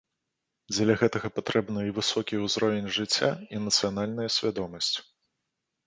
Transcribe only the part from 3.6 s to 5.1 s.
нацыянальная свядомасць.